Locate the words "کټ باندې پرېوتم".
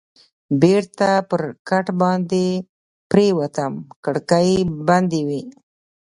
1.69-3.73